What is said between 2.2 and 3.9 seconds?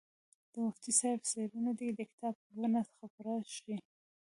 په بڼه خپره شي.